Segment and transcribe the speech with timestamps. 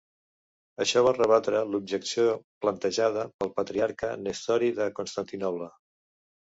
[0.85, 2.25] Això va rebatre l'objecció
[2.65, 5.75] plantejada pel Patriarca Nestori de Constantinoble.